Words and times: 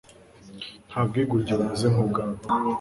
nta 0.89 0.99
bwigunge 1.07 1.51
bumeze 1.57 1.85
nk'ubwabo 1.93 2.35